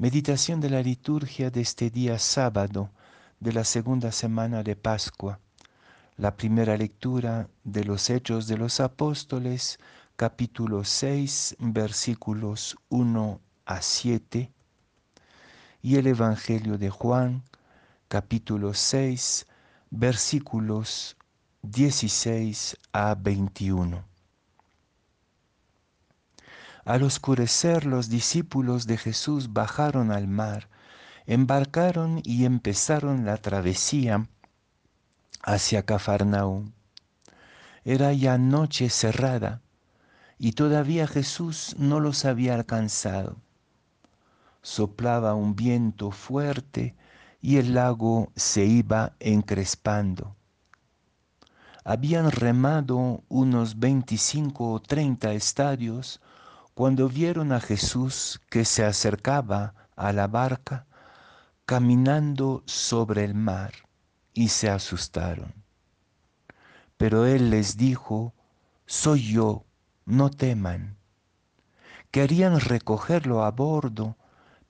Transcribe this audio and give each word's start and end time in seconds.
Meditación 0.00 0.60
de 0.60 0.70
la 0.70 0.80
liturgia 0.80 1.50
de 1.50 1.60
este 1.60 1.90
día 1.90 2.20
sábado 2.20 2.92
de 3.40 3.52
la 3.52 3.64
segunda 3.64 4.12
semana 4.12 4.62
de 4.62 4.76
Pascua. 4.76 5.40
La 6.16 6.36
primera 6.36 6.76
lectura 6.76 7.48
de 7.64 7.82
los 7.82 8.08
Hechos 8.08 8.46
de 8.46 8.56
los 8.56 8.78
Apóstoles, 8.78 9.80
capítulo 10.14 10.84
6, 10.84 11.56
versículos 11.58 12.76
1 12.90 13.40
a 13.66 13.82
7. 13.82 14.52
Y 15.82 15.96
el 15.96 16.06
Evangelio 16.06 16.78
de 16.78 16.90
Juan, 16.90 17.42
capítulo 18.06 18.74
6, 18.74 19.46
versículos 19.90 21.16
16 21.62 22.76
a 22.92 23.16
21. 23.16 24.07
Al 26.88 27.02
oscurecer 27.02 27.84
los 27.84 28.08
discípulos 28.08 28.86
de 28.86 28.96
Jesús 28.96 29.52
bajaron 29.52 30.10
al 30.10 30.26
mar, 30.26 30.70
embarcaron 31.26 32.22
y 32.24 32.46
empezaron 32.46 33.26
la 33.26 33.36
travesía 33.36 34.26
hacia 35.42 35.82
Cafarnaúm. 35.82 36.72
Era 37.84 38.14
ya 38.14 38.38
noche 38.38 38.88
cerrada 38.88 39.60
y 40.38 40.52
todavía 40.52 41.06
Jesús 41.06 41.76
no 41.78 42.00
los 42.00 42.24
había 42.24 42.54
alcanzado. 42.54 43.36
Soplaba 44.62 45.34
un 45.34 45.56
viento 45.56 46.10
fuerte 46.10 46.96
y 47.42 47.58
el 47.58 47.74
lago 47.74 48.32
se 48.34 48.64
iba 48.64 49.12
encrespando. 49.20 50.36
Habían 51.84 52.30
remado 52.30 53.24
unos 53.28 53.78
veinticinco 53.78 54.72
o 54.72 54.80
treinta 54.80 55.34
estadios 55.34 56.22
cuando 56.78 57.08
vieron 57.08 57.50
a 57.50 57.58
Jesús 57.58 58.40
que 58.48 58.64
se 58.64 58.84
acercaba 58.84 59.74
a 59.96 60.12
la 60.12 60.28
barca 60.28 60.86
caminando 61.66 62.62
sobre 62.66 63.24
el 63.24 63.34
mar 63.34 63.72
y 64.32 64.50
se 64.50 64.70
asustaron. 64.70 65.52
Pero 66.96 67.26
él 67.26 67.50
les 67.50 67.76
dijo, 67.76 68.32
soy 68.86 69.32
yo, 69.32 69.64
no 70.06 70.30
teman. 70.30 70.98
Querían 72.12 72.60
recogerlo 72.60 73.42
a 73.42 73.50
bordo, 73.50 74.16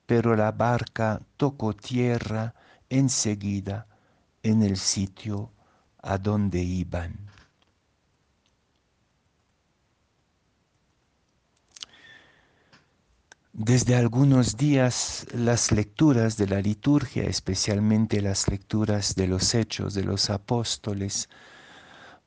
pero 0.07 0.35
la 0.35 0.51
barca 0.51 1.21
tocó 1.37 1.75
tierra 1.75 2.55
enseguida 2.89 3.87
en 4.43 4.63
el 4.63 4.79
sitio 4.79 5.53
a 6.01 6.17
donde 6.17 6.63
iban. 6.63 7.29
Desde 13.61 13.97
algunos 13.97 14.57
días 14.57 15.27
las 15.35 15.73
lecturas 15.73 16.37
de 16.37 16.47
la 16.47 16.61
liturgia, 16.61 17.25
especialmente 17.25 18.23
las 18.23 18.47
lecturas 18.47 19.17
de 19.17 19.27
los 19.27 19.53
hechos 19.53 19.95
de 19.95 20.05
los 20.05 20.31
apóstoles, 20.31 21.29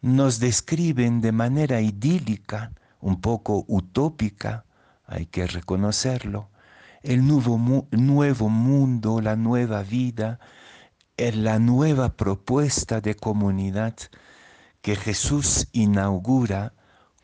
nos 0.02 0.41
describen 0.41 1.21
de 1.21 1.31
manera 1.31 1.79
idílica, 1.79 2.73
un 2.99 3.21
poco 3.21 3.63
utópica, 3.69 4.65
hay 5.05 5.25
que 5.25 5.47
reconocerlo, 5.47 6.49
el 7.02 7.25
nuevo, 7.25 8.49
mundo, 8.49 9.21
la 9.21 9.37
nueva 9.37 9.83
vida, 9.83 10.37
la 11.15 11.59
nueva 11.59 12.17
propuesta 12.17 12.99
de 12.99 13.15
comunidad 13.15 13.95
que 14.81 14.97
Jesús 14.97 15.69
inaugura 15.71 16.73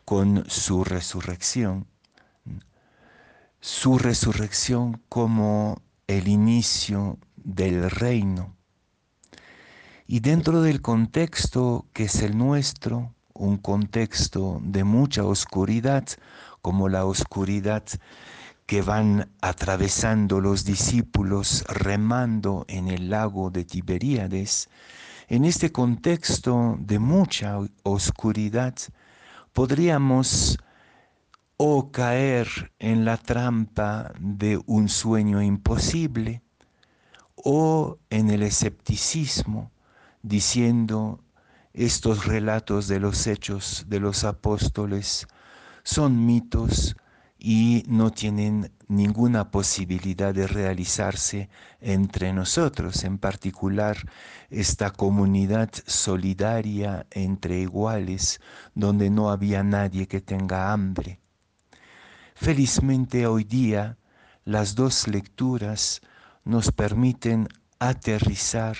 con 0.06 0.46
su 0.48 0.86
resurrección 0.86 1.88
su 3.60 3.98
resurrección 3.98 5.02
como 5.10 5.82
el 6.08 6.28
inicio 6.28 7.18
del 7.36 7.90
reino. 7.90 8.56
Y 10.06 10.22
dentro 10.22 10.62
del 10.62 10.82
contexto 10.82 11.86
que 11.94 12.06
es 12.06 12.22
el 12.22 12.38
nuestro, 12.38 13.14
un 13.34 13.58
contexto 13.58 14.60
de 14.64 14.84
mucha 14.84 15.26
oscuridad, 15.26 16.06
como 16.62 16.90
la 16.90 17.06
oscuridad 17.06 17.84
que 18.66 18.82
van 18.82 19.30
atravesando 19.42 20.42
los 20.42 20.66
discípulos 20.66 21.64
remando 21.68 22.66
en 22.68 22.88
el 22.88 23.10
lago 23.10 23.50
de 23.50 23.64
Tiberíades, 23.64 24.70
en 25.30 25.46
este 25.46 25.72
contexto 25.72 26.78
de 26.80 27.00
mucha 27.00 27.60
oscuridad, 27.84 28.76
podríamos 29.54 30.58
o 31.58 31.92
caer 31.92 32.72
en 32.78 33.04
la 33.04 33.18
trampa 33.18 34.14
de 34.20 34.62
un 34.68 34.90
sueño 34.90 35.42
imposible 35.42 36.44
o 37.36 37.98
en 38.12 38.30
el 38.30 38.44
escepticismo 38.44 39.72
diciendo 40.22 41.24
estos 41.74 42.26
relatos 42.26 42.88
de 42.88 43.00
los 43.00 43.26
hechos 43.26 43.86
de 43.88 44.00
los 44.00 44.24
apóstoles 44.24 45.28
son 45.84 46.28
mitos 46.28 46.96
y 47.40 47.84
no 47.88 48.12
tienen 48.12 48.72
ninguna 48.88 49.50
posibilidad 49.50 50.34
de 50.34 50.48
realizarse 50.48 51.50
entre 51.82 52.34
nosotros, 52.34 53.04
en 53.04 53.18
particular 53.18 53.98
esta 54.50 54.92
comunidad 54.92 55.70
solidaria 55.86 57.06
entre 57.12 57.60
iguales, 57.60 58.42
donde 58.76 59.10
no 59.10 59.30
había 59.30 59.64
nadie 59.64 60.08
que 60.08 60.22
tenga 60.22 60.72
hambre. 60.72 61.20
Felizmente 62.40 63.26
hoy 63.26 63.44
día 63.44 63.98
las 64.46 64.76
dos 64.76 65.08
lecturas 65.08 66.02
nos 66.46 66.72
permiten 66.72 67.48
aterrizar 67.80 68.78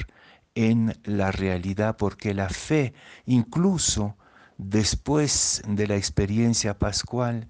en 0.54 0.96
la 1.04 1.32
realidad 1.32 1.98
porque 1.98 2.36
la 2.36 2.50
fe, 2.50 2.94
incluso 3.26 4.16
después 4.58 5.64
de 5.68 5.88
la 5.88 5.96
experiencia 5.96 6.78
pascual, 6.78 7.50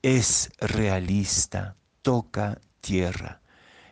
es 0.00 0.52
realista, 0.60 1.74
toca 2.02 2.60
tierra. 2.80 3.42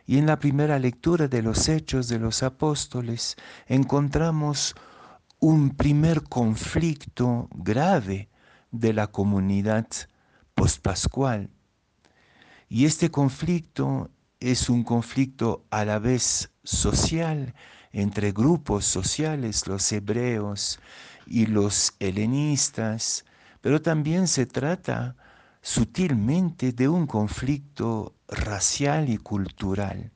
Y 0.07 0.19
en 0.19 0.27
la 0.27 0.39
primera 0.39 0.79
lectura 0.79 1.27
de 1.27 1.41
los 1.41 1.67
hechos 1.67 2.07
de 2.07 2.17
los 2.17 2.43
apóstoles 2.43 3.35
encontramos 3.67 4.73
un 5.39 5.71
primer 5.75 6.23
conflicto 6.23 7.49
grave 7.51 8.29
de 8.71 8.93
la 8.93 9.07
comunidad 9.07 9.85
pospascual. 10.53 11.49
Y 12.69 12.85
este 12.85 13.11
conflicto 13.11 14.09
es 14.39 14.69
un 14.69 14.83
conflicto 14.83 15.65
a 15.69 15.85
la 15.85 15.99
vez 15.99 16.51
social 16.63 17.53
entre 17.91 18.31
grupos 18.31 18.85
sociales, 18.85 19.67
los 19.67 19.91
hebreos 19.91 20.79
y 21.25 21.45
los 21.45 21.93
helenistas, 21.99 23.25
pero 23.61 23.81
también 23.81 24.27
se 24.27 24.45
trata 24.45 25.15
sutilmente 25.61 26.71
de 26.71 26.87
un 26.87 27.05
conflicto 27.05 28.15
racial 28.27 29.09
y 29.09 29.17
cultural. 29.17 30.11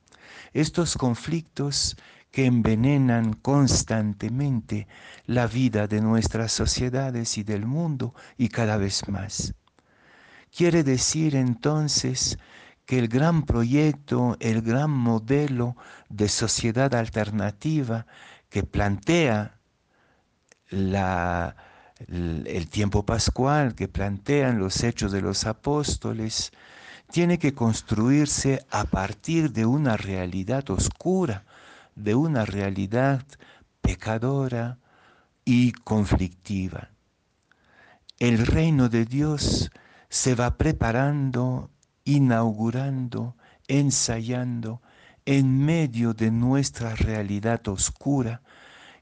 Estos 0.54 0.96
conflictos 0.96 1.98
que 2.32 2.46
envenenan 2.46 3.34
constantemente 3.34 4.88
la 5.26 5.48
vida 5.48 5.88
de 5.88 6.02
nuestras 6.02 6.52
sociedades 6.52 7.38
y 7.38 7.44
del 7.44 7.66
mundo 7.66 8.14
y 8.38 8.50
cada 8.50 8.78
vez 8.78 9.08
más. 9.08 9.54
Quiere 10.56 10.84
decir 10.86 11.36
entonces 11.36 12.40
que 12.86 12.98
el 12.98 13.10
gran 13.10 13.44
proyecto, 13.44 14.38
el 14.40 14.62
gran 14.62 14.90
modelo 14.90 15.76
de 16.08 16.30
sociedad 16.30 16.96
alternativa 16.96 18.06
que 18.50 18.64
plantea 18.64 19.60
el 20.70 21.54
tiempo 22.70 23.06
pascual, 23.06 23.76
que 23.76 23.90
plantean 23.90 24.58
los 24.58 24.82
hechos 24.82 25.12
de 25.12 25.22
los 25.22 25.46
apóstoles, 25.46 26.54
tiene 27.12 27.38
que 27.38 27.54
construirse 27.54 28.66
a 28.70 28.86
partir 28.86 29.52
de 29.52 29.66
una 29.66 29.98
realidad 29.98 30.70
oscura, 30.70 31.44
de 31.96 32.16
una 32.16 32.46
realidad 32.46 33.26
pecadora 33.82 34.78
y 35.44 35.74
conflictiva. 35.74 36.92
El 38.20 38.48
reino 38.48 38.88
de 38.88 39.04
Dios 39.04 39.70
se 40.16 40.34
va 40.34 40.58
preparando, 40.58 41.70
inaugurando, 42.06 43.36
ensayando 43.68 44.82
en 45.26 45.66
medio 45.66 46.14
de 46.14 46.32
nuestra 46.32 46.96
realidad 46.96 47.68
oscura, 47.68 48.42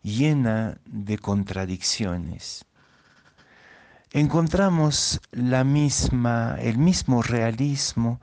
llena 0.01 0.79
de 0.85 1.19
contradicciones. 1.19 2.65
Encontramos 4.09 5.21
la 5.31 5.63
misma, 5.63 6.57
el 6.59 6.79
mismo 6.79 7.21
realismo 7.21 8.19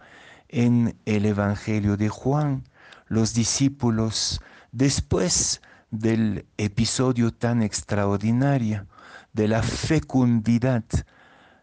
en 0.49 0.99
el 1.05 1.27
Evangelio 1.27 1.97
de 1.97 2.09
Juan. 2.09 2.65
Los 3.07 3.35
discípulos, 3.35 4.41
después 4.73 5.63
del 5.93 6.45
episodio 6.57 7.33
tan 7.33 7.63
extraordinario 7.63 8.89
de 9.33 9.47
la 9.47 9.63
fecundidad 9.63 10.83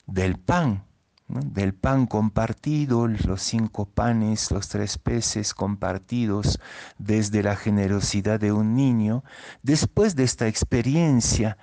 del 0.05 0.39
pan, 0.39 0.87
del 1.27 1.73
pan 1.73 2.07
compartido, 2.07 3.07
los 3.07 3.41
cinco 3.41 3.85
panes, 3.85 4.49
los 4.51 4.69
tres 4.69 4.97
peces 4.97 5.53
compartidos 5.53 6.59
desde 6.97 7.43
la 7.43 7.55
generosidad 7.55 8.39
de 8.39 8.53
un 8.53 8.75
niño, 8.75 9.23
después 9.61 10.15
de 10.15 10.23
esta 10.23 10.47
experiencia 10.47 11.57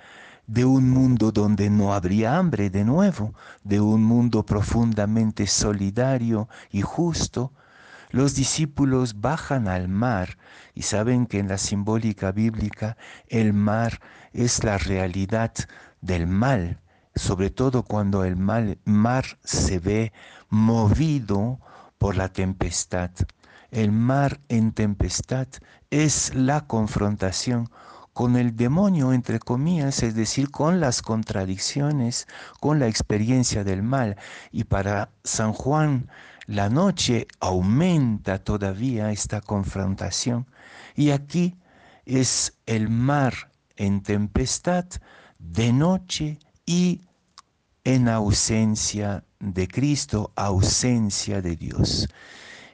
de 0.47 0.65
un 0.65 0.91
mundo 0.91 1.31
donde 1.31 1.71
no 1.71 1.93
habría 1.93 2.37
hambre 2.37 2.69
de 2.69 2.85
nuevo, 2.85 3.33
de 3.63 3.81
un 3.81 4.03
mundo 4.03 4.45
profundamente 4.45 5.47
solidario 5.47 6.47
y 6.71 6.81
justo, 6.81 7.51
los 8.11 8.35
discípulos 8.35 9.19
bajan 9.19 9.67
al 9.67 9.87
mar 9.87 10.37
y 10.75 10.83
saben 10.83 11.25
que 11.25 11.39
en 11.39 11.47
la 11.47 11.57
simbólica 11.57 12.31
bíblica 12.31 12.97
el 13.27 13.53
mar 13.53 13.99
es 14.31 14.63
la 14.63 14.77
realidad 14.77 15.51
del 16.01 16.27
mal, 16.27 16.79
sobre 17.15 17.49
todo 17.49 17.83
cuando 17.83 18.23
el 18.23 18.35
mar 18.35 19.25
se 19.43 19.79
ve 19.79 20.13
movido 20.49 21.59
por 21.97 22.17
la 22.17 22.29
tempestad. 22.29 23.11
El 23.71 23.91
mar 23.91 24.39
en 24.49 24.73
tempestad 24.73 25.47
es 25.89 26.33
la 26.35 26.67
confrontación 26.67 27.69
con 28.13 28.37
el 28.37 28.55
demonio, 28.55 29.11
entre 29.11 29.39
comillas, 29.39 30.01
es 30.01 30.15
decir, 30.15 30.49
con 30.49 30.79
las 30.79 31.01
contradicciones, 31.01 32.27
con 32.61 32.79
la 32.79 32.87
experiencia 32.87 33.65
del 33.65 33.83
mal. 33.83 34.15
Y 34.51 34.63
para 34.63 35.09
San 35.23 35.51
Juan, 35.51 36.09
la 36.45 36.69
noche 36.69 37.27
aumenta 37.41 38.39
todavía 38.39 39.11
esta 39.11 39.41
confrontación. 39.41 40.47
Y 40.95 41.11
aquí 41.11 41.57
es 42.05 42.53
el 42.65 42.87
mar 42.89 43.51
en 43.75 44.01
tempestad, 44.01 44.85
de 45.39 45.73
noche 45.73 46.39
y 46.65 47.01
en 47.83 48.09
ausencia 48.09 49.23
de 49.39 49.67
Cristo, 49.67 50.31
ausencia 50.35 51.41
de 51.41 51.55
Dios. 51.55 52.07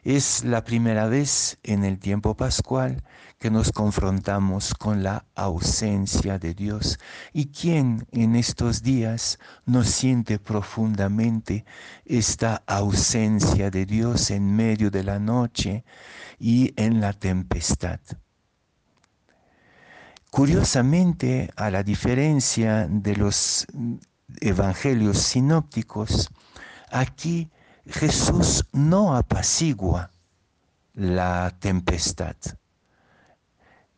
Es 0.04 0.44
la 0.44 0.64
primera 0.64 1.08
vez 1.08 1.60
en 1.64 1.84
el 1.84 2.00
tiempo 2.00 2.36
pascual 2.36 3.04
que 3.38 3.52
nos 3.52 3.72
confrontamos 3.72 4.74
con 4.74 5.04
la 5.04 5.26
ausencia 5.36 6.40
de 6.40 6.54
Dios. 6.54 6.98
¿Y 7.34 7.48
quién 7.48 8.08
en 8.12 8.36
estos 8.36 8.82
días 8.82 9.38
no 9.66 9.84
siente 9.84 10.40
profundamente 10.40 11.66
esta 12.06 12.64
ausencia 12.66 13.70
de 13.70 13.86
Dios 13.86 14.32
en 14.32 14.56
medio 14.56 14.90
de 14.90 15.04
la 15.04 15.20
noche 15.20 15.84
y 16.40 16.74
en 16.78 17.02
la 17.02 17.14
tempestad? 17.14 18.00
Curiosamente, 20.32 21.52
a 21.58 21.70
la 21.70 21.84
diferencia 21.84 22.88
de 22.90 23.18
los 23.18 23.68
evangelios 24.40 25.18
sinópticos, 25.18 26.30
aquí 26.90 27.52
Jesús 27.86 28.66
no 28.72 29.18
apacigua 29.18 30.10
la 30.94 31.54
tempestad, 31.60 32.38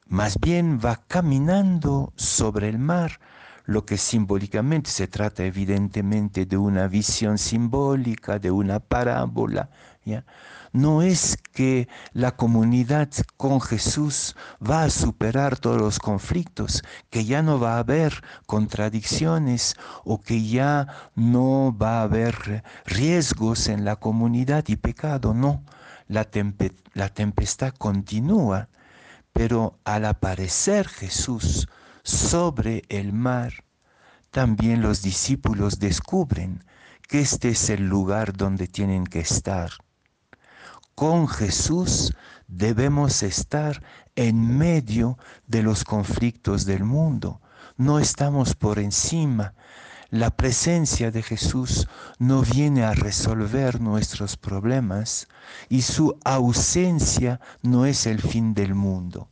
más 0.08 0.40
bien 0.40 0.80
va 0.84 1.04
caminando 1.08 2.14
sobre 2.16 2.68
el 2.68 2.80
mar, 2.80 3.20
lo 3.66 3.86
que 3.86 3.98
simbólicamente 3.98 4.90
se 4.90 5.08
trata 5.08 5.44
evidentemente 5.44 6.46
de 6.46 6.58
una 6.58 6.88
visión 6.88 7.38
simbólica, 7.38 8.40
de 8.40 8.52
una 8.52 8.80
parábola, 8.80 9.70
¿ya? 10.06 10.26
no 10.74 11.04
es 11.04 11.38
que 11.54 11.88
la 12.14 12.36
comunidad 12.36 13.10
con 13.38 13.62
Jesús 13.62 14.36
va 14.60 14.84
a 14.84 14.90
superar 14.90 15.58
todos 15.58 15.80
los 15.80 16.00
conflictos, 16.00 16.84
que 17.12 17.26
ya 17.26 17.44
no 17.44 17.60
va 17.60 17.76
a 17.76 17.80
haber 17.80 18.24
contradicciones 18.48 19.76
o 20.04 20.20
que 20.20 20.44
ya 20.44 20.88
no 21.16 21.76
va 21.78 22.00
a 22.00 22.04
haber 22.04 22.64
riesgos 22.86 23.68
en 23.68 23.86
la 23.86 23.98
comunidad 23.98 24.66
y 24.68 24.76
pecado, 24.76 25.34
no. 25.34 25.64
La, 26.08 26.26
tempestad 26.26 27.74
continúa, 27.76 28.68
pero 29.32 29.80
al 29.86 30.06
aparecer 30.06 30.88
Jesús 30.88 31.68
sobre 32.04 32.84
el 32.90 33.14
mar, 33.14 33.66
también 34.32 34.82
los 34.82 35.02
discípulos 35.02 35.80
descubren 35.80 36.64
que 37.08 37.22
este 37.22 37.50
es 37.50 37.70
el 37.70 37.88
lugar 37.88 38.36
donde 38.36 38.68
tienen 38.68 39.06
que 39.06 39.20
estar 39.20 39.72
con 40.96 41.28
Jesús 41.28 42.14
debemos 42.48 43.24
estar 43.24 43.84
en 44.16 44.58
medio 44.58 45.18
de 45.48 45.64
los 45.64 45.84
conflictos 45.84 46.66
del 46.66 46.84
mundo. 46.84 47.42
No 47.78 48.00
estamos 48.00 48.56
por 48.56 48.78
encima. 48.78 49.56
La 50.12 50.30
presencia 50.30 51.10
de 51.10 51.24
Jesús 51.24 51.88
no 52.20 52.44
viene 52.44 52.84
a 52.84 52.94
resolver 52.94 53.82
nuestros 53.82 54.38
problemas 54.38 55.28
y 55.70 55.82
su 55.82 56.20
ausencia 56.24 57.40
no 57.64 57.88
es 57.88 58.06
el 58.06 58.22
fin 58.22 58.54
del 58.54 58.76
mundo. 58.76 59.30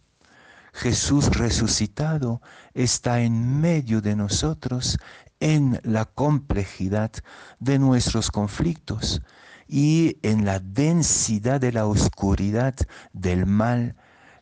Jesús 0.73 1.29
resucitado 1.29 2.41
está 2.73 3.21
en 3.21 3.59
medio 3.59 4.01
de 4.01 4.15
nosotros 4.15 4.97
en 5.39 5.79
la 5.83 6.05
complejidad 6.05 7.11
de 7.59 7.79
nuestros 7.79 8.31
conflictos 8.31 9.21
y 9.67 10.17
en 10.21 10.45
la 10.45 10.59
densidad 10.59 11.59
de 11.59 11.71
la 11.71 11.85
oscuridad 11.85 12.75
del 13.13 13.45
mal, 13.45 13.95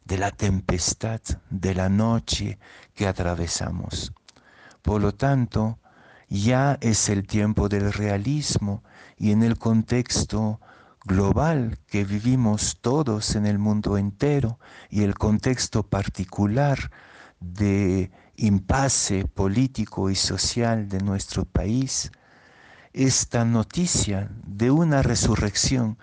de 0.05 0.17
la 0.17 0.31
tempestad, 0.31 1.21
de 1.49 1.73
la 1.75 1.89
noche 1.89 2.59
que 2.93 3.07
atravesamos. 3.07 4.11
Por 4.81 5.01
lo 5.01 5.13
tanto, 5.13 5.79
ya 6.29 6.77
es 6.81 7.09
el 7.09 7.25
tiempo 7.25 7.69
del 7.69 7.91
realismo 7.93 8.83
y 9.17 9.31
en 9.31 9.43
el 9.43 9.57
contexto 9.57 10.59
global 11.09 11.79
que 11.87 12.05
vivimos 12.05 12.77
todos 12.81 13.35
en 13.35 13.47
el 13.47 13.57
mundo 13.57 13.97
entero 13.97 14.59
y 14.91 15.01
el 15.01 15.15
contexto 15.15 15.81
particular 15.81 16.91
de 17.39 18.11
impasse 18.35 19.25
político 19.25 20.11
y 20.11 20.15
social 20.15 20.87
de 20.87 20.99
nuestro 20.99 21.45
país, 21.45 22.11
esta 22.93 23.43
noticia 23.43 24.29
de 24.45 24.69
una 24.69 25.01
resurrección 25.01 25.97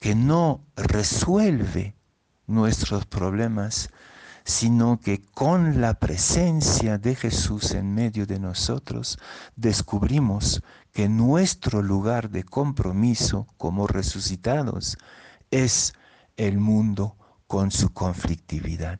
que 0.00 0.14
no 0.14 0.64
resuelve 0.76 1.94
nuestros 2.46 3.04
problemas, 3.04 3.90
sino 4.48 4.98
que 4.98 5.20
con 5.20 5.82
la 5.82 5.92
presencia 5.98 6.96
de 6.96 7.14
Jesús 7.14 7.72
en 7.72 7.94
medio 7.94 8.24
de 8.24 8.40
nosotros 8.40 9.18
descubrimos 9.56 10.62
que 10.90 11.06
nuestro 11.06 11.82
lugar 11.82 12.30
de 12.30 12.44
compromiso 12.44 13.46
como 13.58 13.86
resucitados 13.86 14.96
es 15.50 15.92
el 16.38 16.56
mundo 16.60 17.14
con 17.46 17.70
su 17.70 17.92
conflictividad. 17.92 18.98